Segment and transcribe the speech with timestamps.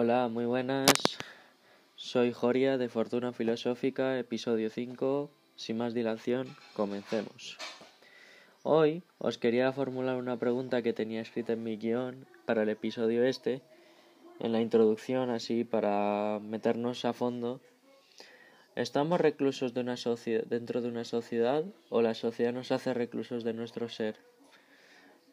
[0.00, 0.92] Hola, muy buenas.
[1.96, 5.28] Soy Joria de Fortuna Filosófica, episodio 5.
[5.56, 7.58] Sin más dilación, comencemos.
[8.62, 13.24] Hoy os quería formular una pregunta que tenía escrita en mi guion para el episodio
[13.24, 13.60] este,
[14.38, 17.60] en la introducción, así para meternos a fondo.
[18.76, 19.96] ¿Estamos reclusos de una
[20.46, 24.14] dentro de una sociedad o la sociedad nos hace reclusos de nuestro ser?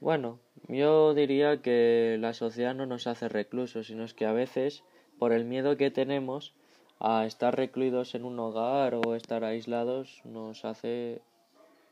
[0.02, 4.84] Bueno, yo diría que la sociedad no nos hace reclusos, sino que a veces,
[5.18, 6.54] por el miedo que tenemos
[7.00, 11.22] a estar recluidos en un hogar o estar aislados, nos hace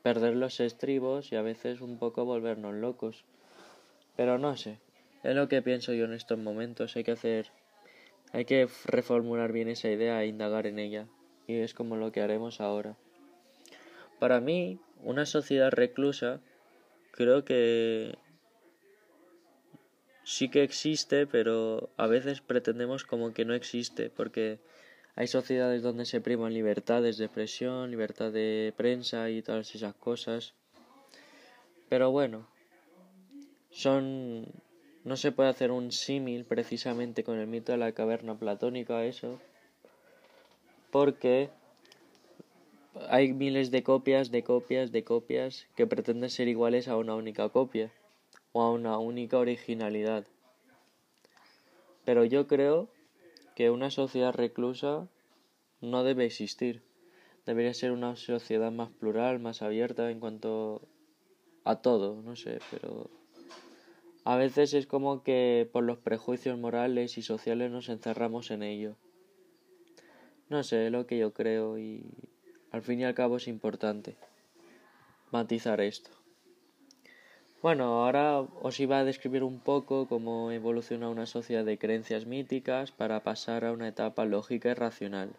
[0.02, 3.24] perder los estribos y a veces un poco volvernos locos.
[4.16, 4.78] Pero no sé,
[5.22, 7.46] es lo que pienso yo en estos momentos, hay que hacer,
[8.32, 11.06] hay que reformular bien esa idea e indagar en ella,
[11.46, 12.96] y es como lo que haremos ahora.
[14.18, 16.40] Para mí, una sociedad reclusa
[17.14, 18.18] creo que
[20.24, 24.58] sí que existe, pero a veces pretendemos como que no existe, porque
[25.14, 30.54] hay sociedades donde se priman libertades de expresión, libertad de prensa y todas esas cosas.
[31.88, 32.48] Pero bueno,
[33.70, 34.46] son
[35.04, 39.38] no se puede hacer un símil precisamente con el mito de la caverna platónica eso,
[40.90, 41.50] porque
[43.08, 47.48] hay miles de copias, de copias, de copias que pretenden ser iguales a una única
[47.48, 47.90] copia
[48.52, 50.26] o a una única originalidad.
[52.04, 52.88] Pero yo creo
[53.56, 55.08] que una sociedad reclusa
[55.80, 56.82] no debe existir.
[57.46, 60.82] Debería ser una sociedad más plural, más abierta en cuanto
[61.64, 63.10] a todo, no sé, pero
[64.24, 68.96] a veces es como que por los prejuicios morales y sociales nos encerramos en ello.
[70.48, 72.04] No sé, lo que yo creo y
[72.74, 74.16] al fin y al cabo es importante
[75.30, 76.10] matizar esto.
[77.62, 82.90] Bueno, ahora os iba a describir un poco cómo evoluciona una sociedad de creencias míticas
[82.90, 85.30] para pasar a una etapa lógica y racional.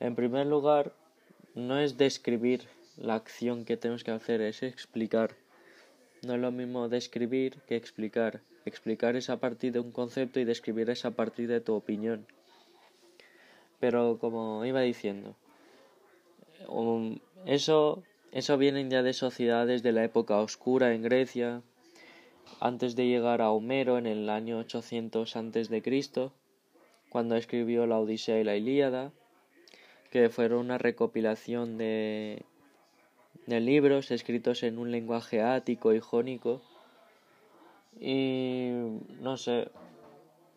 [0.00, 0.94] En primer lugar,
[1.54, 2.62] no es describir
[2.96, 5.36] la acción que tenemos que hacer, es explicar.
[6.26, 8.40] No es lo mismo describir que explicar.
[8.64, 12.26] Explicar es a partir de un concepto y describir es a partir de tu opinión.
[13.80, 15.36] Pero como iba diciendo,
[17.46, 18.02] Eso,
[18.32, 21.62] eso viene ya de sociedades de la época oscura en Grecia,
[22.60, 26.32] antes de llegar a Homero en el año 800 antes de Cristo,
[27.10, 29.12] cuando escribió la Odisea y la Ilíada,
[30.10, 32.44] que fueron una recopilación de,
[33.46, 36.62] de libros escritos en un lenguaje ático y jónico.
[38.00, 38.70] Y
[39.20, 39.68] no sé,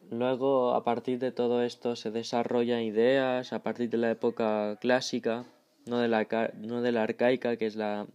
[0.09, 5.45] luego a partir de todo esto se desarrollan ideas, a partir de la época clásica,
[5.87, 8.07] no de la, no de la arcaica, que es la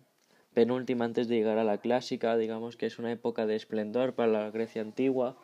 [0.54, 4.32] penúltima antes de llegar a la clásica, digamos que es una época de esplendor para
[4.32, 5.36] la Grecia antigua.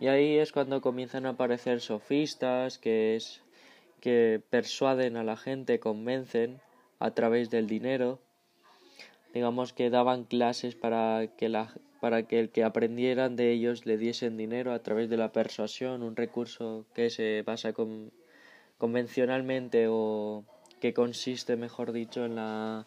[0.00, 3.42] Y ahí es cuando comienzan a aparecer sofistas que es
[4.00, 6.60] que persuaden a la gente, convencen
[6.98, 8.18] a través del dinero.
[9.34, 13.96] Digamos que daban clases para que la para que el que aprendieran de ellos le
[13.96, 18.10] diesen dinero a través de la persuasión, un recurso que se basa con,
[18.76, 20.44] convencionalmente o
[20.82, 22.86] que consiste, mejor dicho, en la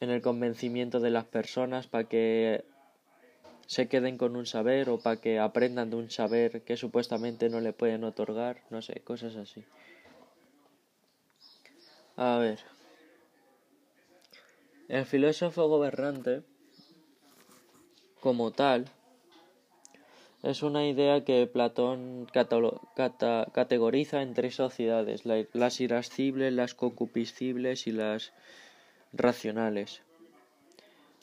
[0.00, 2.64] en el convencimiento de las personas para que
[3.68, 7.60] se queden con un saber o para que aprendan de un saber que supuestamente no
[7.60, 9.64] le pueden otorgar, no sé, cosas así.
[12.16, 12.58] A ver.
[14.88, 16.42] El filósofo gobernante,
[18.18, 18.90] como tal,
[20.50, 22.28] es una idea que Platón
[23.52, 28.32] categoriza en tres sociedades, las irascibles, las concupiscibles y las
[29.12, 30.02] racionales.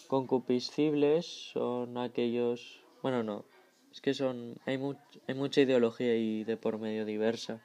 [0.07, 3.45] Concupiscibles son aquellos, bueno, no,
[3.94, 7.62] es que son, hay, mucha ideología y de por medio diversa.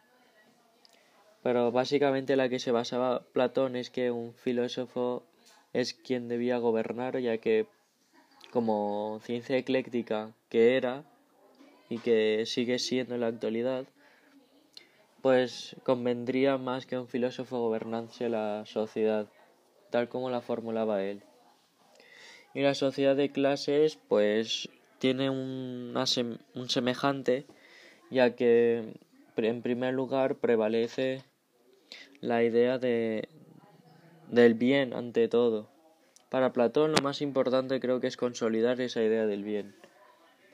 [1.42, 5.24] Pero básicamente la que se basaba Platón es que un filósofo
[5.72, 7.66] es quien debía gobernar, ya que
[8.52, 11.04] como ciencia ecléctica que era,
[11.88, 13.86] y que sigue siendo en la actualidad,
[15.22, 19.26] pues convendría más que un filósofo gobernase la sociedad,
[19.90, 21.22] tal como la formulaba él.
[22.54, 24.68] Y la sociedad de clases, pues
[24.98, 25.94] tiene un,
[26.54, 27.46] un semejante,
[28.10, 28.94] ya que
[29.36, 31.22] en primer lugar prevalece
[32.20, 33.28] la idea de,
[34.28, 35.70] del bien ante todo.
[36.30, 39.74] Para Platón lo más importante creo que es consolidar esa idea del bien,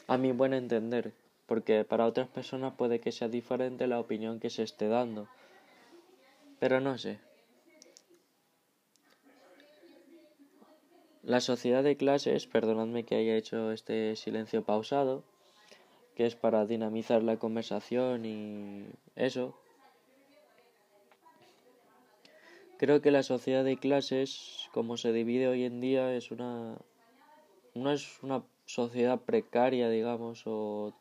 [0.06, 1.12] a mi buen entender,
[1.46, 5.29] porque para otras personas puede que sea diferente la opinión que se esté dando.
[6.58, 7.19] Pero no sé.
[11.23, 15.25] La sociedad de clases, perdonadme que haya hecho este silencio pausado,
[16.14, 18.87] que es para dinamizar la conversación y
[19.17, 19.58] eso.
[22.76, 26.76] Creo que la sociedad de clases, como se divide hoy en día, es una
[27.75, 30.94] no es una sociedad precaria, digamos, o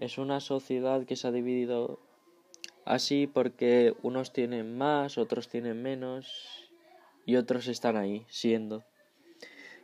[0.00, 1.98] es una sociedad que se ha dividido
[2.84, 6.70] así porque unos tienen más, otros tienen menos
[7.24, 8.84] y otros están ahí, siendo.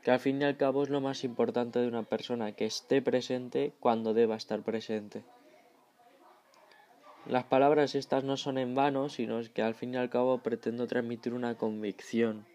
[0.02, 3.02] Que al fin y al cabo es lo más importante de una persona, que esté
[3.02, 5.24] presente cuando deba estar presente.
[7.26, 10.88] Las palabras estas no son en vano, sino que al fin y al cabo pretendo
[10.88, 12.46] transmitir una convicción,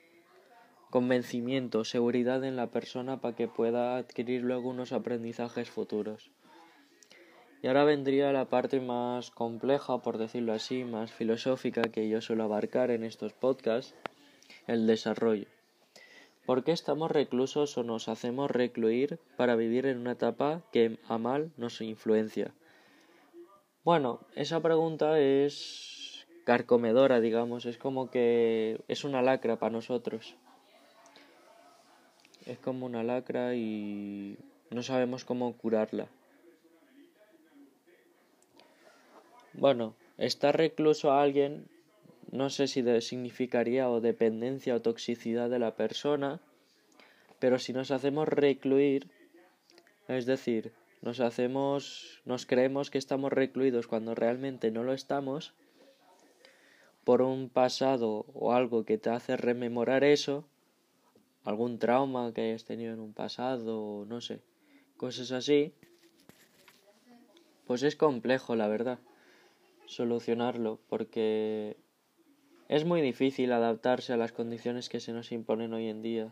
[0.89, 6.31] convencimiento, seguridad en la persona para que pueda adquirir luego unos aprendizajes futuros.
[7.61, 12.43] Y ahora vendría la parte más compleja, por decirlo así, más filosófica que yo suelo
[12.43, 13.95] abarcar en estos podcasts,
[14.67, 15.47] el desarrollo.
[16.45, 21.17] ¿Por qué estamos reclusos o nos hacemos recluir para vivir en una etapa que a
[21.17, 22.53] mal nos influencia?
[23.83, 30.35] Bueno, esa pregunta es carcomedora, digamos, es como que es una lacra para nosotros.
[32.45, 34.37] Es como una lacra y
[34.71, 36.07] no sabemos cómo curarla.
[39.57, 41.67] Bueno, estar recluso a alguien
[42.31, 46.39] no sé si significaría o dependencia o toxicidad de la persona,
[47.39, 49.09] pero si nos hacemos recluir,
[50.07, 55.55] es decir, nos hacemos, nos creemos que estamos recluidos cuando realmente no lo estamos,
[57.03, 60.45] por un pasado o algo que te hace rememorar eso,
[61.45, 64.39] algún trauma que hayas tenido en un pasado, no sé,
[64.97, 65.73] cosas así,
[67.65, 68.99] pues es complejo, la verdad
[69.87, 71.77] solucionarlo porque
[72.67, 76.31] es muy difícil adaptarse a las condiciones que se nos imponen hoy en día.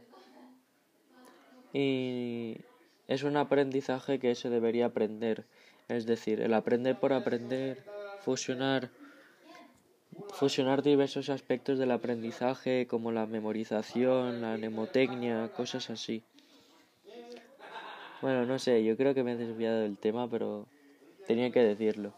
[1.73, 2.57] Y
[3.07, 5.45] es un aprendizaje que se debería aprender.
[5.87, 7.83] Es decir, el aprender por aprender,
[8.21, 8.89] fusionar,
[10.33, 16.23] fusionar diversos aspectos del aprendizaje como la memorización, la mnemotecnia, cosas así.
[18.21, 20.67] Bueno, no sé, yo creo que me he desviado del tema, pero
[21.27, 22.13] tenía que decirlo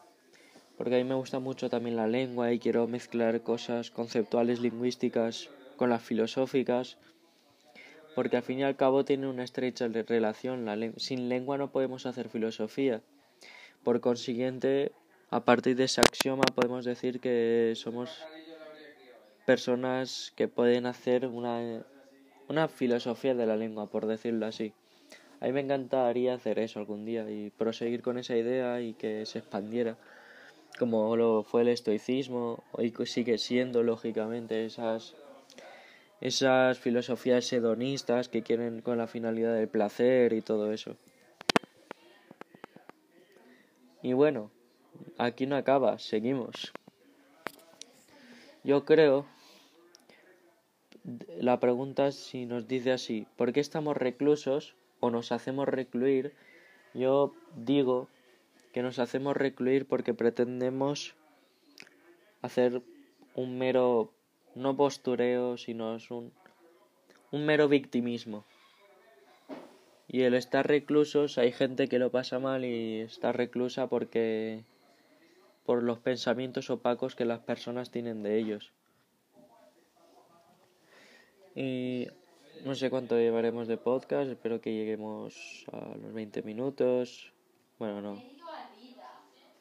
[0.78, 5.50] porque a mí me gusta mucho también la lengua y quiero mezclar cosas conceptuales lingüísticas
[5.76, 6.98] con las filosóficas,
[8.14, 10.66] porque al fin y al cabo tiene una estrecha relación.
[10.66, 13.02] La sin lengua no podemos hacer filosofía.
[13.84, 14.92] Por consiguiente,
[15.32, 18.24] a partir de ese axioma podemos decir que somos
[19.46, 21.84] personas que pueden hacer una,
[22.50, 24.74] una filosofía de la lengua, por decirlo así.
[25.40, 29.26] A mí me encantaría hacer eso algún día y proseguir con esa idea y que
[29.26, 29.98] se expandiera
[30.78, 35.16] como lo fue el estoicismo y sigue siendo lógicamente esas
[36.22, 40.98] esas filosofías hedonistas que quieren con la finalidad del placer y todo eso.
[44.02, 44.52] Y bueno,
[45.18, 46.74] aquí no acaba, seguimos.
[48.64, 49.26] Yo creo,
[51.40, 56.34] la pregunta si nos dice así, ¿por qué estamos reclusos o nos hacemos recluir?
[56.94, 58.08] Yo digo
[58.78, 61.16] que nos hacemos recluir porque pretendemos
[62.44, 62.84] hacer
[63.34, 64.12] un mero,
[64.54, 66.32] no postureo, sino es un,
[67.32, 68.46] un mero victimismo.
[70.08, 74.64] Y el estar reclusos, hay gente que lo pasa mal y está reclusa porque
[75.66, 78.72] por los pensamientos opacos que las personas tienen de ellos.
[81.56, 82.10] Y
[82.64, 87.34] no sé cuánto llevaremos de podcast, espero que lleguemos a los 20 minutos.
[87.80, 88.37] Bueno, no,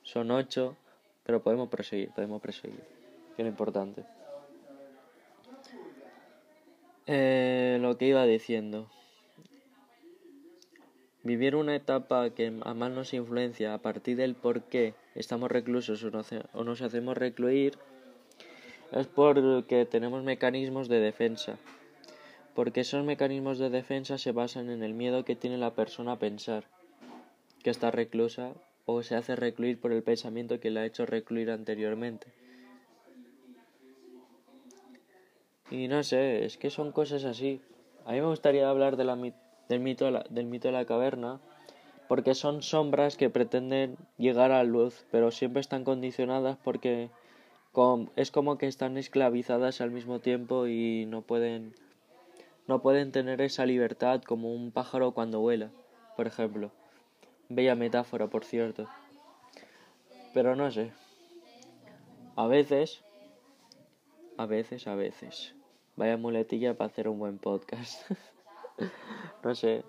[0.07, 0.77] son ocho,
[1.25, 2.81] pero podemos proseguir, podemos proseguir.
[3.35, 4.05] Que es lo importante.
[7.07, 8.89] Eh, lo que iba diciendo.
[11.25, 16.05] Vivir una etapa que a más nos influencia a partir del por qué estamos reclusos
[16.05, 17.77] o nos hacemos recluir
[18.93, 21.59] es porque tenemos mecanismos de defensa.
[22.55, 26.19] Porque esos mecanismos de defensa se basan en el miedo que tiene la persona a
[26.21, 26.63] pensar
[27.65, 28.53] que está reclusa
[28.87, 32.29] o se hace recluir por el pensamiento que le ha hecho recluir anteriormente.
[35.71, 37.61] Y no sé, es que son cosas así.
[38.05, 39.17] A mí me gustaría hablar de la,
[39.69, 41.41] del, mito de la, del mito de la caverna,
[42.09, 47.11] porque son sombras que pretenden llegar a la luz, pero siempre están condicionadas porque
[48.15, 51.75] es como que están esclavizadas al mismo tiempo y no pueden
[52.67, 55.71] no pueden tener esa libertad como un pájaro cuando vuela,
[56.17, 56.73] por ejemplo.
[57.49, 58.89] Bella metáfora, por cierto.
[60.35, 60.93] Pero no sé.
[62.35, 63.03] A veces,
[64.37, 65.55] a veces, a veces.
[65.97, 68.11] Vaya muletilla para hacer un buen podcast.
[69.45, 69.85] no sé.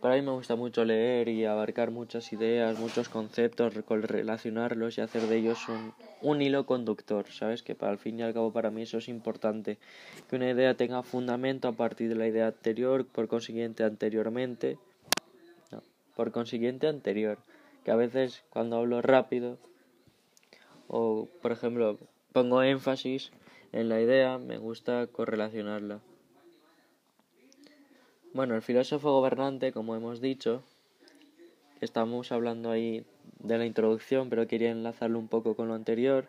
[0.00, 5.02] Pero a mí me gusta mucho leer y abarcar muchas ideas, muchos conceptos, relacionarlos y
[5.02, 5.92] hacer de ellos un,
[6.22, 7.62] un hilo conductor, ¿sabes?
[7.62, 9.78] Que para al fin y al cabo para mí eso es importante.
[10.28, 14.78] Que una idea tenga fundamento a partir de la idea anterior, por consiguiente anteriormente.
[16.16, 17.38] Por consiguiente anterior.
[17.84, 19.58] Que a veces cuando hablo rápido
[20.88, 21.98] o por ejemplo
[22.32, 23.30] pongo énfasis
[23.72, 26.00] en la idea, me gusta correlacionarla.
[28.32, 30.62] Bueno, el filósofo gobernante, como hemos dicho,
[31.80, 33.04] estamos hablando ahí
[33.38, 36.28] de la introducción, pero quería enlazarlo un poco con lo anterior.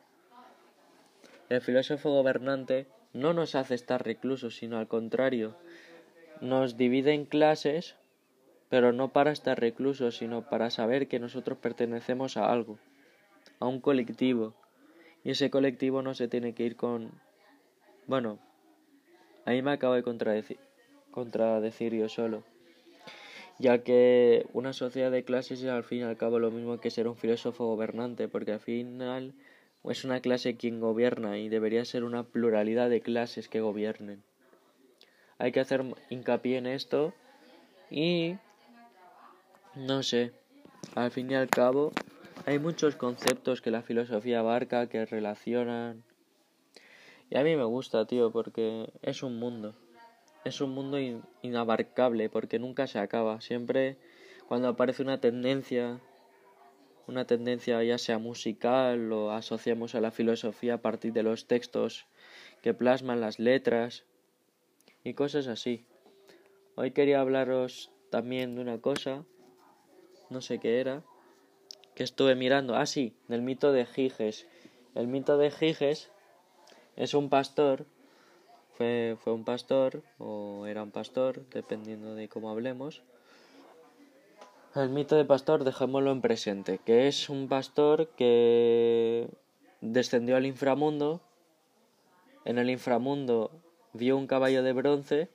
[1.50, 5.56] El filósofo gobernante no nos hace estar reclusos, sino al contrario,
[6.40, 7.96] nos divide en clases,
[8.72, 12.80] pero no para estar reclusos, sino para saber que nosotros pertenecemos a algo,
[13.60, 14.56] a un colectivo,
[15.26, 17.12] y ese colectivo no se tiene que ir con...
[18.08, 18.40] Bueno,
[19.44, 20.58] ahí me acabo de contradecir
[21.12, 22.44] contradecir yo solo,
[23.60, 26.92] ya que una sociedad de clases es al fin y al cabo lo mismo que
[26.92, 29.34] ser un filósofo gobernante, porque al final
[29.84, 34.24] es una clase quien gobierna y debería ser una pluralidad de clases que gobiernen.
[35.38, 37.14] Hay que hacer hincapié en esto
[37.90, 38.38] y
[39.76, 40.34] no sé,
[40.96, 41.92] al fin y al cabo
[42.46, 46.04] hay muchos conceptos que la filosofía abarca, que relacionan.
[47.30, 49.76] Y a mí me gusta, tío, porque es un mundo
[50.44, 50.98] es un mundo
[51.42, 53.42] inabarcable porque nunca se acaba.
[53.42, 53.98] Siempre
[54.48, 56.00] cuando aparece una tendencia,
[57.08, 62.06] una tendencia ya sea musical, lo asociamos a la filosofía a partir de los textos
[62.62, 64.04] que plasman las letras
[65.04, 65.86] y cosas así.
[66.76, 69.24] Hoy quería hablaros también de una cosa,
[70.32, 71.04] no sé qué era,
[71.94, 72.76] que estuve mirando.
[72.76, 74.48] Ah, sí, del mito de Giges.
[74.96, 76.10] El mito de Giges
[76.96, 77.86] es un pastor
[78.74, 83.04] fue, fue un pastor o era un pastor, dependiendo de cómo hablemos.
[84.74, 89.30] El mito de pastor, dejémoslo en presente, que es un pastor que
[89.82, 91.22] descendió al inframundo.
[92.46, 93.52] En el inframundo
[93.94, 95.30] vio un caballo de bronce,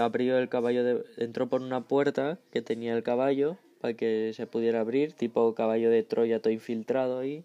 [0.00, 4.46] abrió el caballo, de, entró por una puerta que tenía el caballo para que se
[4.46, 7.44] pudiera abrir, tipo caballo de Troya todo infiltrado ahí.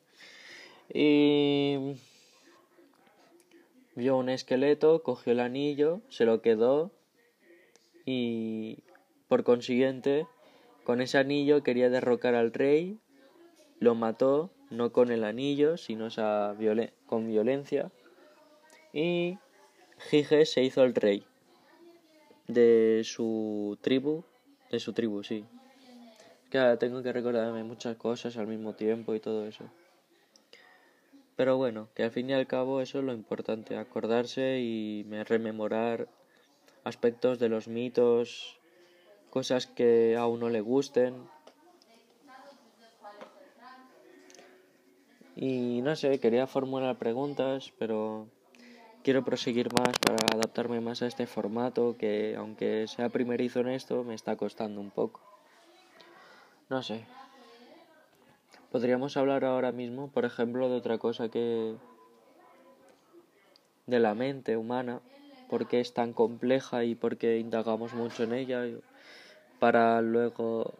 [0.94, 1.96] Y
[3.94, 6.92] Vio un esqueleto, cogió el anillo, se lo quedó
[8.06, 8.80] y
[9.28, 10.28] por consiguiente
[10.86, 13.00] con ese anillo quería derrocar al rey,
[13.80, 16.08] lo mató, no con el anillo, sino
[17.06, 17.92] con violencia
[18.94, 19.38] y
[20.10, 21.26] Giges se hizo el rey
[22.54, 24.24] de su tribu,
[24.70, 25.46] de su tribu, sí.
[26.50, 29.66] Que tengo que recordarme muchas cosas al mismo tiempo y todo eso.
[31.36, 36.08] Pero bueno, que al fin y al cabo eso es lo importante, acordarse y rememorar
[36.84, 38.60] aspectos de los mitos,
[39.30, 41.16] cosas que a uno le gusten.
[45.36, 48.28] Y no sé, quería formular preguntas, pero
[49.04, 54.04] quiero proseguir más para adaptarme más a este formato que aunque sea primerizo en esto,
[54.04, 55.22] me está costando un poco.
[56.70, 57.06] No sé,
[58.72, 61.76] Podríamos hablar ahora mismo, por ejemplo, de otra cosa que...
[63.86, 65.02] de la mente humana,
[65.50, 68.64] porque es tan compleja y porque indagamos mucho en ella,
[69.60, 70.74] para luego...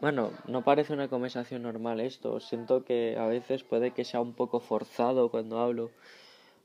[0.00, 4.32] Bueno, no parece una conversación normal esto, siento que a veces puede que sea un
[4.32, 5.90] poco forzado cuando hablo,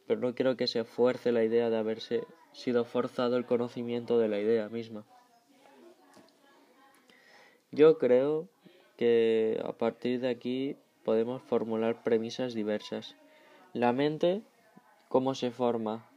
[0.08, 2.24] pero no quiero que se fuerce la idea de haberse
[2.54, 5.04] sido forzado el conocimiento de la idea misma.
[7.72, 8.48] Yo creo
[8.96, 13.16] que a partir de aquí podemos formular premisas diversas.
[13.74, 14.42] La mente,
[15.10, 16.10] ¿cómo se forma?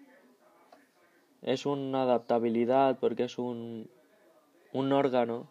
[1.42, 3.90] Es una adaptabilidad porque es un,
[4.72, 5.48] un órgano,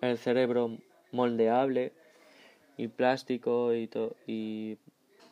[0.00, 0.78] el cerebro
[1.10, 1.92] moldeable
[2.76, 3.90] y plástico y,
[4.26, 4.78] y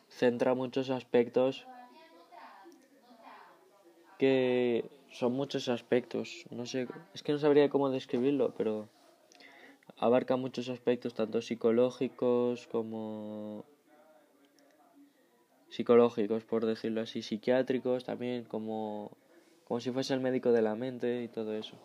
[0.09, 1.65] centra muchos aspectos
[4.19, 6.45] que son muchos aspectos.
[6.51, 8.89] No sé, es que no sabría cómo describirlo, pero
[9.97, 13.65] abarca muchos aspectos, tanto psicológicos como
[15.69, 19.17] psicológicos, por decirlo así, psiquiátricos también, como,
[19.63, 21.77] como si fuese el médico de la mente y todo eso.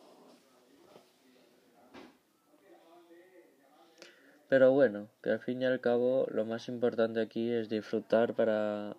[4.48, 8.96] Pero bueno, que al fin y al cabo lo más importante aquí es disfrutar para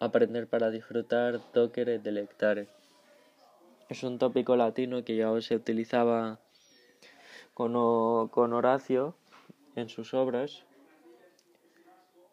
[0.00, 2.66] aprender para disfrutar, toquere delectare.
[3.90, 6.40] Es un tópico latino que ya se utilizaba
[7.54, 9.14] con, Horacio
[9.76, 10.64] en sus obras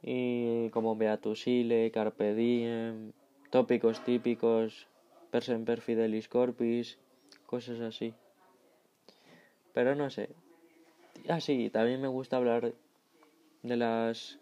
[0.01, 3.11] y como Beatus Ile, Carpe Diem,
[3.49, 4.87] tópicos típicos,
[5.31, 6.97] per semper fidelis corpis,
[7.45, 8.13] cosas así.
[9.73, 10.29] Pero no sé.
[11.27, 12.73] Ah, sí, también me gusta hablar
[13.63, 14.39] de las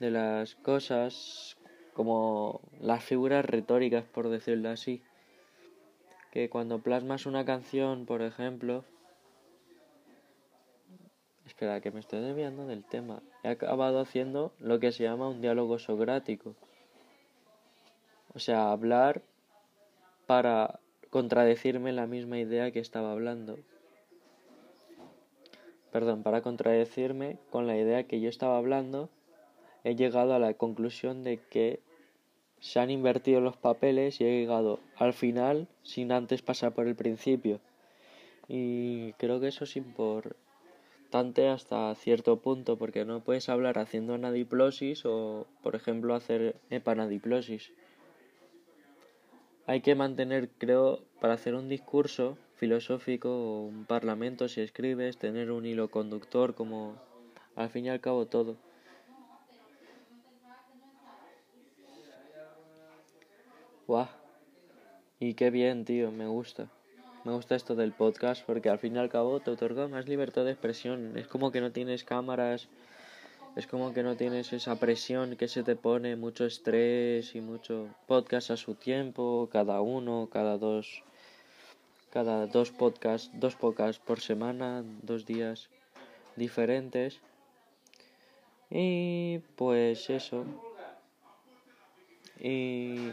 [0.00, 1.56] de las cosas
[1.94, 5.02] como las figuras retóricas, por decirlo así.
[6.30, 8.84] Que cuando plasmas una canción, por ejemplo,
[11.46, 13.22] espera, que me estoy desviando del tema.
[13.42, 16.54] He acabado haciendo lo que se llama un diálogo socrático.
[18.34, 19.22] O sea, hablar
[20.26, 23.58] para contradecirme la misma idea que estaba hablando.
[25.90, 29.08] Perdón, para contradecirme con la idea que yo estaba hablando,
[29.86, 31.78] he llegado a la conclusión de que
[32.58, 36.96] se han invertido los papeles y he llegado al final sin antes pasar por el
[36.96, 37.60] principio.
[38.48, 45.06] Y creo que eso es importante hasta cierto punto, porque no puedes hablar haciendo anadiplosis
[45.06, 47.72] o, por ejemplo, hacer epanadiplosis.
[49.68, 55.52] Hay que mantener, creo, para hacer un discurso filosófico o un parlamento, si escribes, tener
[55.52, 56.96] un hilo conductor, como
[57.54, 58.56] al fin y al cabo todo.
[65.20, 66.68] Y qué bien, tío, me gusta.
[67.24, 70.44] Me gusta esto del podcast porque al fin y al cabo te otorga más libertad
[70.44, 71.16] de expresión.
[71.16, 72.68] Es como que no tienes cámaras,
[73.54, 77.88] es como que no tienes esa presión que se te pone, mucho estrés y mucho
[78.06, 81.02] podcast a su tiempo, cada uno, cada dos,
[82.10, 85.68] cada dos podcasts, dos podcasts por semana, dos días
[86.36, 87.20] diferentes.
[88.68, 90.44] Y pues eso.
[92.40, 93.10] Y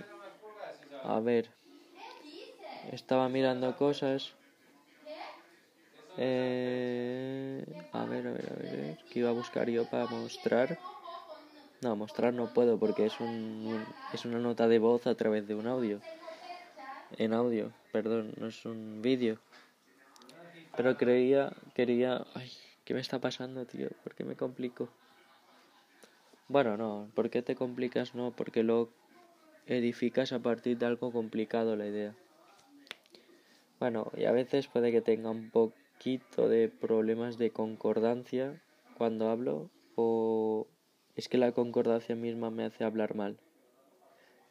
[1.04, 1.46] a ver.
[2.98, 4.22] Estaba mirando cosas.
[6.16, 8.98] Eh, a ver, a ver, a ver.
[9.10, 10.80] ¿Qué iba a buscar yo para mostrar?
[11.82, 15.56] No, mostrar no puedo porque es, un, es una nota de voz a través de
[15.56, 16.02] un audio.
[17.12, 19.40] En audio, perdón, no es un vídeo.
[20.76, 22.26] Pero creía, quería...
[22.34, 22.52] Ay,
[22.84, 23.90] ¿qué me está pasando, tío?
[24.04, 24.90] ¿Por qué me complico?
[26.48, 28.16] Bueno, no, ¿por qué te complicas?
[28.16, 28.94] No, porque lo
[29.68, 32.16] edificas a partir de algo complicado la idea.
[33.80, 38.62] Bueno, y a veces puede que tenga un poquito de problemas de concordancia
[38.98, 40.68] cuando hablo o
[41.16, 43.38] es que la concordancia misma me hace hablar mal.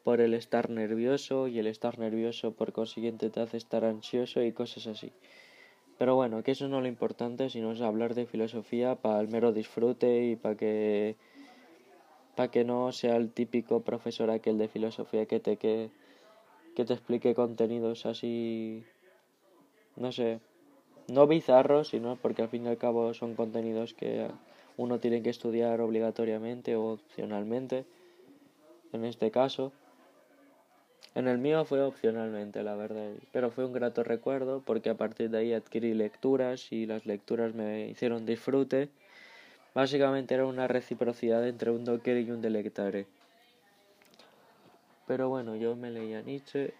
[0.03, 4.51] Por el estar nervioso y el estar nervioso por consiguiente te hace estar ansioso y
[4.51, 5.13] cosas así.
[5.97, 9.29] Pero bueno, que eso no es lo importante, sino es hablar de filosofía para el
[9.29, 11.15] mero disfrute y para que
[12.35, 15.89] para que no sea el típico profesor aquel de filosofía que te que,
[16.75, 18.83] que te explique contenidos así
[19.95, 20.39] no sé
[21.07, 24.27] no bizarros sino porque al fin y al cabo son contenidos que
[24.77, 27.85] uno tiene que estudiar obligatoriamente o opcionalmente.
[28.91, 29.71] En este caso
[31.15, 35.29] en el mío fue opcionalmente la verdad pero fue un grato recuerdo porque a partir
[35.29, 38.89] de ahí adquirí lecturas y las lecturas me hicieron disfrute
[39.73, 43.07] Básicamente era una reciprocidad entre un docker y un delectare.
[45.07, 46.73] Pero bueno, yo me leía Nietzsche.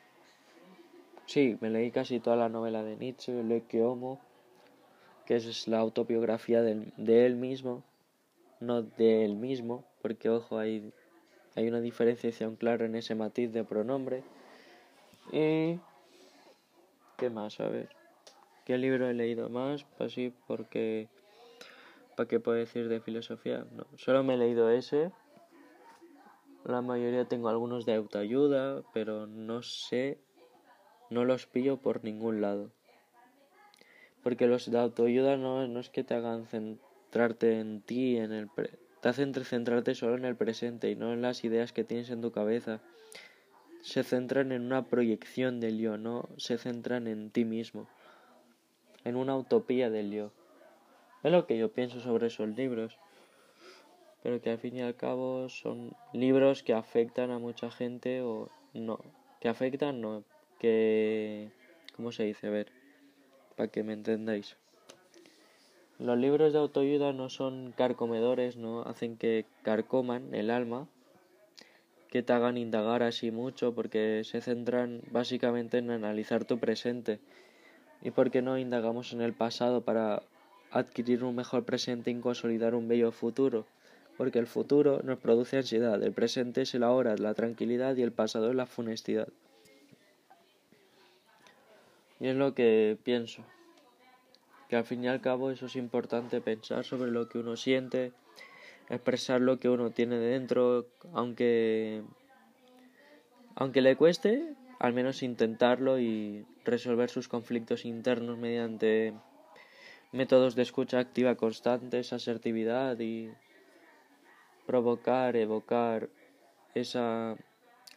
[1.25, 4.19] Sí, me leí casi toda la novela de Nietzsche, Le Homo,
[5.25, 7.84] que es la autobiografía de, de, él mismo,
[8.60, 10.93] no de él mismo, porque ojo, hay,
[11.56, 14.23] hay una diferenciación clara en ese matiz de pronombre.
[15.32, 15.79] Y...
[17.17, 17.60] ¿Qué más?
[17.60, 17.89] A ver.
[18.65, 19.86] ¿Qué libro he leído más?
[19.97, 21.08] Pues sí, porque
[22.15, 23.65] ¿Para qué puedo decir de filosofía?
[23.71, 25.12] No, solo me he leído ese.
[26.63, 30.19] La mayoría tengo algunos de autoayuda, pero no sé,
[31.10, 32.71] no los pillo por ningún lado.
[34.21, 38.49] Porque los de autoayuda no, no es que te hagan centrarte en ti, en el
[39.02, 42.21] te hacen centrarte solo en el presente y no en las ideas que tienes en
[42.21, 42.80] tu cabeza.
[43.82, 47.89] Se centran en una proyección del yo, no se centran en ti mismo,
[49.04, 50.32] en una utopía del yo.
[51.24, 52.98] Es lo que yo pienso sobre esos libros.
[54.22, 58.50] Pero que al fin y al cabo son libros que afectan a mucha gente o
[58.74, 59.00] no.
[59.40, 60.24] Que afectan, no.
[60.60, 61.50] Que...
[61.96, 62.48] ¿Cómo se dice?
[62.48, 62.72] A ver.
[63.56, 64.58] Para que me entendáis.
[66.00, 70.88] Los libros de autoayuda no son carcomedores, no hacen que carcoman el alma,
[72.10, 77.20] que te hagan indagar así mucho, porque se centran básicamente en analizar tu presente.
[78.02, 80.24] ¿Y por qué no indagamos en el pasado para
[80.74, 83.66] adquirir un mejor presente y consolidar un bello futuro,
[84.18, 88.12] porque el futuro nos produce ansiedad, el presente es el ahora, la tranquilidad y el
[88.12, 89.28] pasado es la funestidad.
[92.20, 93.44] Y es lo que pienso,
[94.68, 98.12] que al fin y al cabo eso es importante pensar sobre lo que uno siente,
[98.90, 102.02] expresar lo que uno tiene dentro, aunque
[103.56, 109.14] aunque le cueste, al menos intentarlo y resolver sus conflictos internos mediante
[110.13, 113.32] métodos de escucha activa constantes, asertividad y
[114.65, 116.08] provocar, evocar
[116.76, 117.36] esa,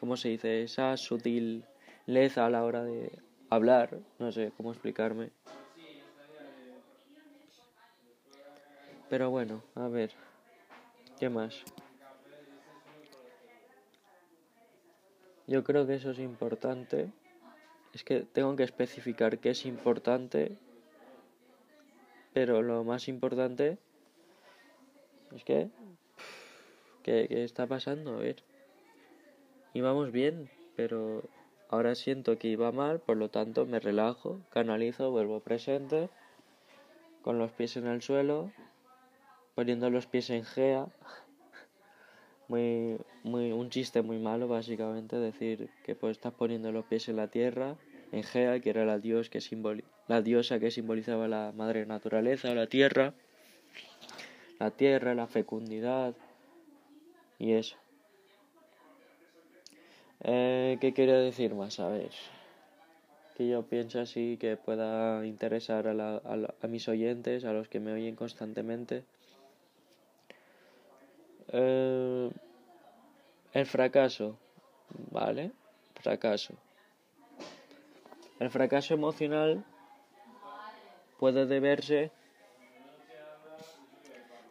[0.00, 0.62] ¿cómo se dice?
[0.62, 3.18] Esa sutileza a la hora de
[3.50, 5.30] hablar, no sé cómo explicarme.
[9.08, 10.10] Pero bueno, a ver,
[11.20, 11.62] ¿qué más?
[15.46, 17.12] Yo creo que eso es importante.
[17.92, 20.58] Es que tengo que especificar qué es importante.
[22.36, 23.78] Pero lo más importante
[25.34, 25.70] es que...
[27.02, 28.12] ¿Qué, qué está pasando?
[28.12, 28.42] A ver.
[29.72, 31.22] Íbamos bien, pero
[31.70, 36.10] ahora siento que iba mal, por lo tanto me relajo, canalizo, vuelvo presente,
[37.22, 38.52] con los pies en el suelo,
[39.54, 40.88] poniendo los pies en gea
[42.48, 47.16] muy, muy, un chiste muy malo, básicamente, decir que pues estás poniendo los pies en
[47.16, 47.76] la tierra,
[48.12, 49.40] en Gea, que era la, dios que
[50.08, 53.14] la diosa que simbolizaba la madre naturaleza, la tierra,
[54.58, 56.14] la tierra, la fecundidad
[57.38, 57.76] y eso.
[60.22, 61.78] Eh, ¿Qué quiero decir más?
[61.80, 62.10] A ver,
[63.36, 66.22] que yo pienso así que pueda interesar a, la,
[66.62, 69.04] a mis oyentes, a los que me oyen constantemente.
[71.52, 72.30] Eh,
[73.52, 74.38] el fracaso,
[75.10, 75.52] ¿vale?
[76.00, 76.54] Fracaso.
[78.38, 79.64] El fracaso emocional
[81.18, 82.10] puede deberse...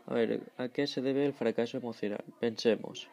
[0.08, 2.24] A ver, ¿a qué se debe el fracaso emocional?
[2.40, 3.10] Pensemos.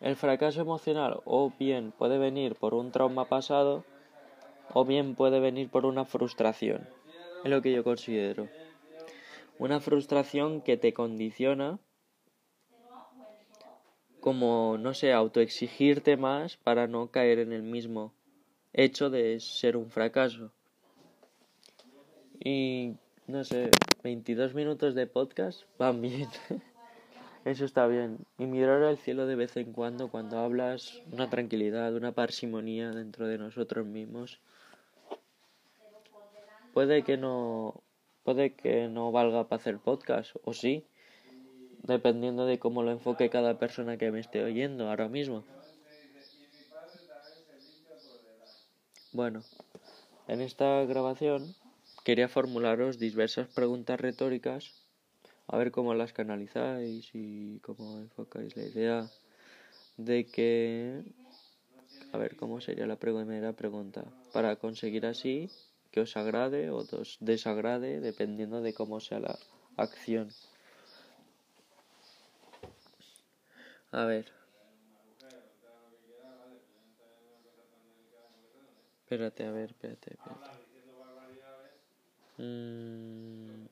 [0.00, 3.84] El fracaso emocional o bien puede venir por un trauma pasado
[4.72, 6.88] o bien puede venir por una frustración.
[7.44, 8.48] Es lo que yo considero.
[9.58, 11.78] Una frustración que te condiciona
[14.24, 18.14] como, no sé, autoexigirte más para no caer en el mismo
[18.72, 20.53] hecho de ser un fracaso.
[22.40, 22.94] Y,
[23.26, 23.70] no sé,
[24.02, 26.28] 22 minutos de podcast van bien.
[27.44, 28.18] Eso está bien.
[28.38, 33.28] Y mirar al cielo de vez en cuando cuando hablas una tranquilidad, una parsimonía dentro
[33.28, 34.40] de nosotros mismos.
[36.72, 37.82] Puede que no
[38.24, 40.84] puede que no valga para hacer podcast o sí,
[41.82, 45.44] dependiendo de cómo lo enfoque cada persona que me esté oyendo ahora mismo.
[49.12, 49.42] Bueno,
[50.26, 51.54] en esta grabación
[52.04, 54.72] quería formularos diversas preguntas retóricas,
[55.48, 59.10] a ver cómo las canalizáis y cómo enfocáis la idea
[59.96, 61.02] de que...
[62.12, 64.04] A ver, ¿cómo sería la primera pregunta?
[64.32, 65.50] Para conseguir así
[65.90, 69.38] que os agrade o os desagrade dependiendo de cómo sea la
[69.76, 70.28] acción.
[73.90, 74.26] A ver.
[79.02, 80.63] Espérate, a ver, espérate, espérate.
[82.38, 83.66] Mm,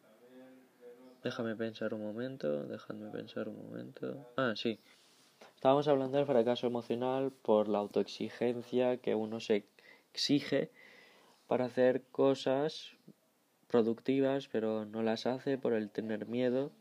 [1.23, 4.27] déjame pensar un momento, déjame pensar un momento.
[4.37, 4.79] Ah, sí.
[5.57, 9.67] Estábamos hablando del fracaso emocional por la autoexigencia que uno se
[10.13, 10.71] exige
[11.49, 12.97] para hacer cosas
[13.69, 16.73] productivas, pero no las hace por el tener miedo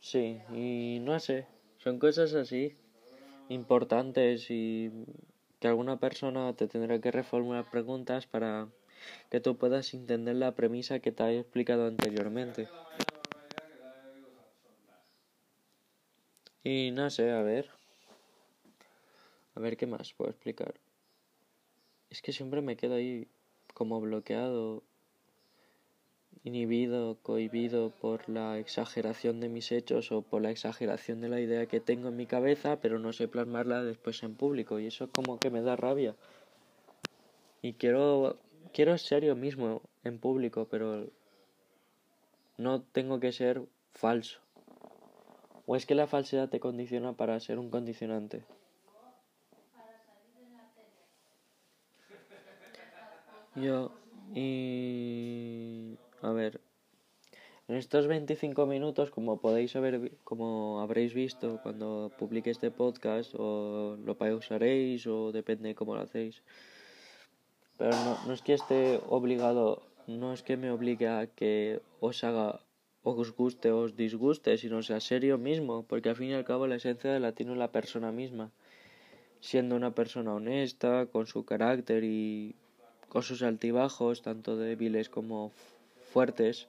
[0.00, 1.46] Sí, y no sé,
[1.78, 2.76] son cosas así
[3.48, 4.90] importantes y
[5.60, 8.68] que alguna persona te tendrá que reformular preguntas para
[9.30, 12.68] que tú puedas entender la premisa que te he explicado anteriormente.
[16.62, 17.70] Y no sé, a ver.
[19.54, 20.74] A ver qué más puedo explicar.
[22.10, 23.28] Es que siempre me quedo ahí
[23.74, 24.82] como bloqueado
[26.44, 31.66] inhibido, cohibido por la exageración de mis hechos o por la exageración de la idea
[31.66, 35.38] que tengo en mi cabeza, pero no sé plasmarla después en público y eso como
[35.38, 36.14] que me da rabia.
[37.62, 38.38] Y quiero
[38.72, 41.08] quiero ser yo mismo en público, pero
[42.56, 44.40] no tengo que ser falso.
[45.66, 48.44] ¿O es que la falsedad te condiciona para ser un condicionante?
[53.56, 53.92] Yo
[54.34, 56.60] y a ver,
[57.66, 63.96] en estos 25 minutos, como podéis haber, como habréis visto cuando publique este podcast, o
[64.04, 66.42] lo pausaréis, o depende cómo lo hacéis.
[67.80, 72.22] Pero no, no es que esté obligado, no es que me obligue a que os
[72.24, 72.60] haga,
[73.02, 76.66] os guste o os disguste, sino sea serio mismo, porque al fin y al cabo
[76.66, 78.50] la esencia de la tiene la persona misma.
[79.40, 82.54] Siendo una persona honesta, con su carácter y
[83.08, 85.50] con sus altibajos, tanto débiles como
[86.12, 86.68] fuertes,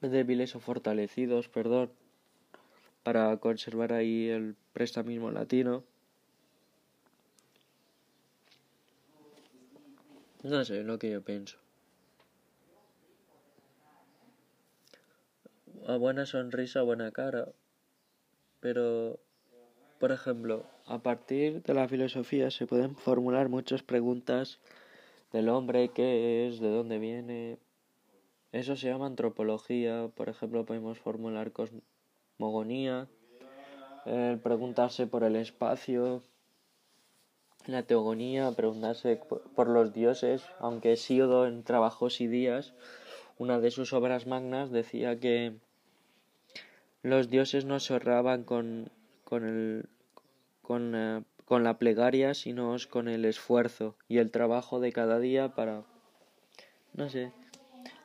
[0.00, 1.90] débiles o fortalecidos, perdón,
[3.02, 5.84] para conservar ahí el prestamismo latino.
[10.44, 11.56] No sé, lo que yo pienso.
[15.86, 17.48] A buena sonrisa, buena cara.
[18.60, 19.18] Pero,
[19.98, 24.60] por ejemplo, a partir de la filosofía se pueden formular muchas preguntas
[25.32, 27.58] del hombre, qué es, de dónde viene.
[28.52, 30.10] Eso se llama antropología.
[30.14, 33.08] Por ejemplo, podemos formular cosmogonía,
[34.04, 36.22] el preguntarse por el espacio,
[37.66, 39.20] la teogonía, preguntarse
[39.54, 42.74] por los dioses, aunque Síodo en Trabajos y Días,
[43.38, 45.54] una de sus obras magnas, decía que
[47.02, 48.90] los dioses no se ahorraban con,
[49.24, 49.88] con, el,
[50.62, 55.54] con, eh, con la plegaria, sino con el esfuerzo y el trabajo de cada día
[55.54, 55.84] para,
[56.92, 57.32] no sé,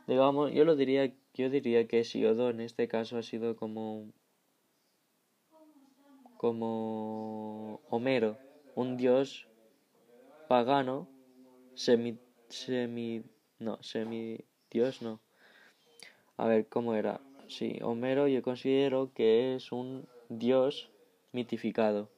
[0.07, 4.07] digamos, yo lo diría, yo diría que Siodo en este caso ha sido como,
[6.37, 8.37] como Homero,
[8.75, 9.48] un dios
[10.49, 11.07] pagano,
[11.75, 12.17] semi,
[12.49, 13.21] semi,
[13.59, 14.39] no, semi,
[14.71, 15.19] dios no.
[16.37, 17.21] A ver, ¿cómo era?
[17.47, 20.89] Sí, Homero yo considero que es un dios
[21.33, 22.09] mitificado.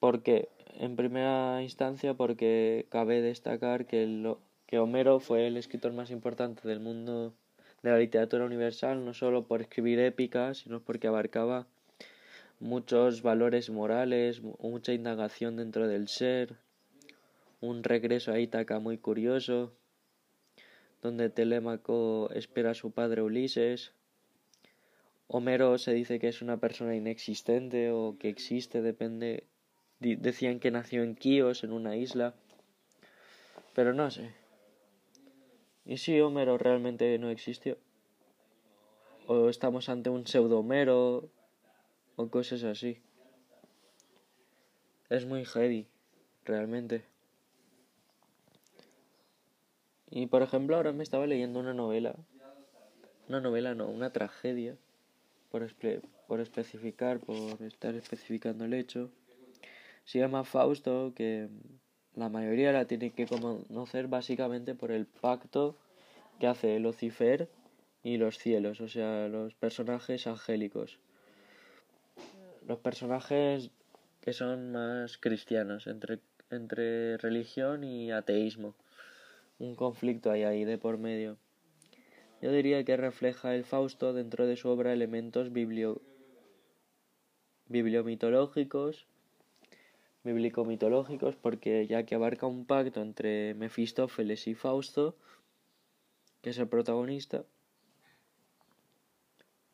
[0.00, 0.50] ¿Por qué?
[0.74, 6.80] En primera instancia porque cabe destacar que, que Homero fue el escritor más importante del
[6.80, 7.32] mundo
[7.82, 11.66] de la literatura universal, no solo por escribir épicas, sino porque abarcaba
[12.60, 16.58] muchos valores morales, mucha indagación dentro del ser,
[17.68, 19.72] un regreso a Ítaca muy curioso,
[21.02, 23.92] donde Telémaco espera a su padre Ulises,
[25.26, 29.44] Homero se dice que es una persona inexistente o que existe, depende.
[29.98, 32.34] Decían que nació en Quíos, en una isla.
[33.74, 34.32] Pero no sé.
[35.86, 37.78] ¿Y si Homero realmente no existió?
[39.26, 41.30] ¿O estamos ante un pseudo Homero?
[42.16, 43.00] O cosas así.
[45.08, 45.86] Es muy heavy,
[46.44, 47.13] realmente.
[50.14, 52.14] Y por ejemplo, ahora me estaba leyendo una novela.
[53.28, 54.76] Una novela, no, una tragedia
[55.50, 55.68] por,
[56.28, 59.10] por especificar, por estar especificando el hecho.
[60.04, 61.48] Se llama Fausto, que
[62.14, 65.76] la mayoría la tiene que conocer básicamente por el pacto
[66.38, 67.48] que hace Lucifer
[68.04, 71.00] y los cielos, o sea, los personajes angélicos.
[72.68, 73.72] Los personajes
[74.20, 78.76] que son más cristianos, entre, entre religión y ateísmo.
[79.58, 81.38] Un conflicto hay ahí de por medio.
[82.42, 86.02] Yo diría que refleja el Fausto dentro de su obra elementos biblio,
[87.68, 89.06] bibliomitológicos,
[91.40, 95.16] porque ya que abarca un pacto entre Mefistófeles y Fausto,
[96.42, 97.44] que es el protagonista,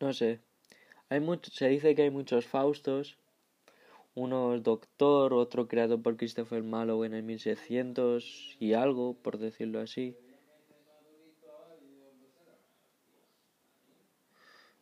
[0.00, 0.40] no sé,
[1.10, 3.18] hay mucho, se dice que hay muchos Faustos,
[4.14, 9.80] uno es doctor, otro creado por Christopher Marlowe en el 1600 y algo, por decirlo
[9.80, 10.16] así.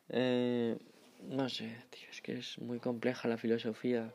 [0.09, 0.79] Eh,
[1.23, 4.13] no sé, tío, es que es muy compleja la filosofía.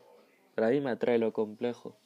[0.54, 1.96] Pero a mí me atrae lo complejo.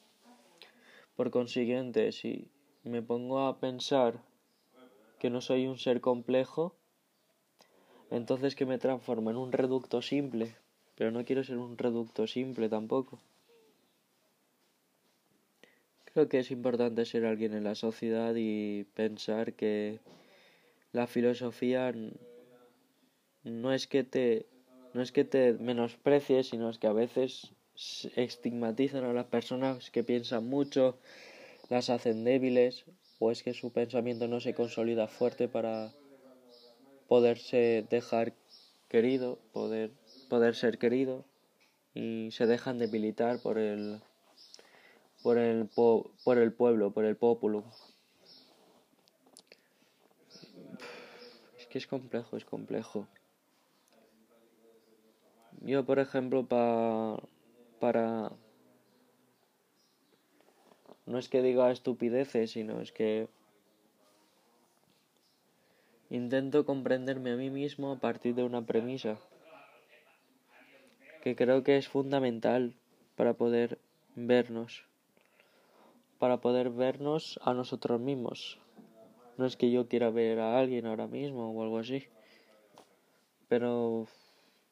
[1.15, 2.49] Por consiguiente, si
[2.83, 4.21] me pongo a pensar
[5.19, 6.75] que no soy un ser complejo,
[8.09, 10.55] entonces que me transformo en un reducto simple.
[10.99, 13.21] Pero no quiero ser un reducto simple tampoco.
[16.03, 19.99] Creo que es importante ser alguien en la sociedad y pensar que
[20.91, 21.95] la filosofía
[23.43, 24.45] no es que te
[24.93, 27.53] no es que te menosprecies, sino es que a veces
[28.17, 30.97] estigmatizan a las personas que piensan mucho,
[31.69, 32.83] las hacen débiles,
[33.19, 35.93] o es que su pensamiento no se consolida fuerte para
[37.07, 38.33] poderse dejar
[38.89, 39.91] querido, poder,
[40.29, 41.25] poder ser querido,
[41.93, 43.99] y se dejan debilitar por el
[45.23, 47.63] por el por el pueblo, por el populum.
[51.57, 53.07] Es que es complejo, es complejo.
[55.61, 57.21] Yo, por ejemplo, pa,
[57.81, 58.31] para...
[61.05, 63.27] No es que diga estupideces, sino es que
[66.09, 69.19] intento comprenderme a mí mismo a partir de una premisa
[71.21, 72.75] que creo que es fundamental
[73.15, 73.79] para poder
[74.15, 74.85] vernos,
[76.17, 78.59] para poder vernos a nosotros mismos.
[79.37, 82.03] No es que yo quiera ver a alguien ahora mismo o algo así,
[83.47, 84.07] pero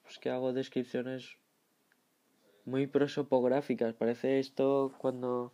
[0.03, 1.37] pues que hago descripciones
[2.65, 3.93] muy prosopográficas.
[3.93, 5.53] Parece esto cuando,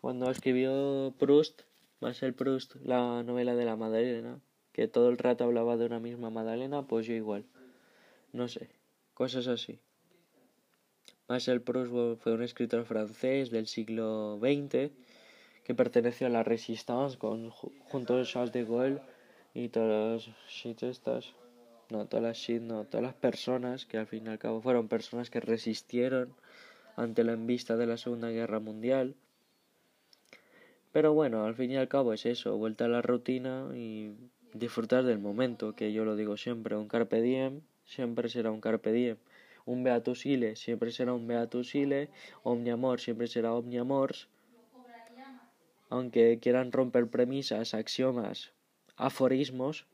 [0.00, 1.62] cuando escribió Proust,
[2.00, 4.40] Marcel Proust, la novela de la Madalena,
[4.72, 7.44] que todo el rato hablaba de una misma Madalena, pues yo igual.
[8.32, 8.70] No sé,
[9.20, 9.78] cosas así.
[11.28, 14.90] Marcel Proust fue un escritor francés del siglo XX
[15.62, 19.02] que perteneció a la Resistance junto a Charles de Gaulle
[19.52, 21.34] y todas las shit estas.
[21.90, 24.88] No, todas las shit, no, todas las personas que al fin y al cabo fueron
[24.88, 26.32] personas que resistieron
[26.96, 29.16] ante la envista de la Segunda Guerra Mundial.
[30.92, 34.14] Pero bueno, al fin y al cabo es eso, vuelta a la rutina y
[34.54, 37.60] disfrutar del momento, que yo lo digo siempre, un carpe diem
[37.94, 39.18] siempre será un carpe diem,
[39.66, 42.08] un beatus ile siempre será un beatus ile,
[42.42, 44.28] omni amor siempre será omni amors,
[45.88, 48.52] aunque quieran romper premisas, axiomas,
[48.96, 49.86] aforismos,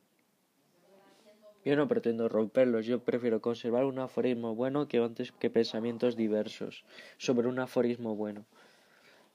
[1.64, 6.84] yo no pretendo romperlos, yo prefiero conservar un aforismo bueno que antes que pensamientos diversos
[7.18, 8.44] sobre un aforismo bueno.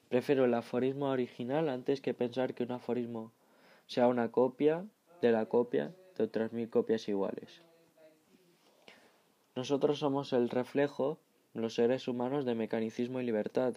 [0.07, 3.33] Prefiero el aforismo original antes que pensar que un aforismo
[3.87, 4.85] sea una copia
[5.21, 7.70] de la copia de otras mil copias iguales.
[9.55, 11.19] Nosotros somos el reflejo,
[11.53, 13.75] los seres humanos, de mecanicismo y libertad.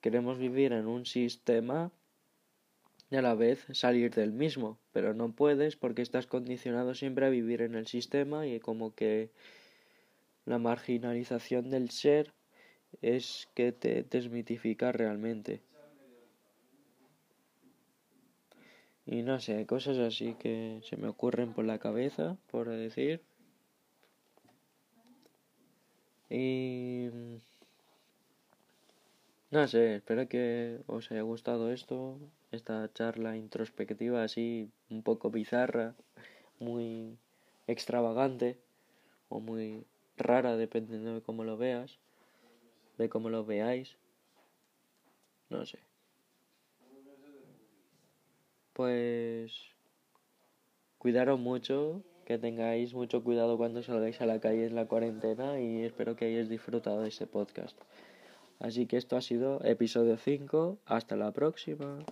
[0.00, 1.90] Queremos vivir en un sistema
[3.10, 7.30] y a la vez salir del mismo, pero no puedes porque estás condicionado siempre a
[7.30, 9.30] vivir en el sistema y como que
[10.44, 12.32] la marginalización del ser
[13.00, 15.62] es que te desmitifica realmente.
[19.06, 23.22] Y no sé, cosas así que se me ocurren por la cabeza, por decir.
[26.30, 27.08] Y...
[29.50, 32.18] No sé, espero que os haya gustado esto,
[32.52, 35.94] esta charla introspectiva así un poco bizarra,
[36.60, 37.16] muy
[37.66, 38.58] extravagante
[39.30, 39.86] o muy
[40.18, 41.98] rara dependiendo de cómo lo veas,
[42.98, 43.96] de cómo lo veáis.
[45.48, 45.78] No sé.
[48.74, 49.52] Pues
[50.98, 55.82] cuidaros mucho, que tengáis mucho cuidado cuando salgáis a la calle en la cuarentena y
[55.82, 57.74] espero que hayáis disfrutado de este podcast.
[58.60, 60.76] Así que esto ha sido episodio 5.
[60.84, 62.04] Hasta la próxima.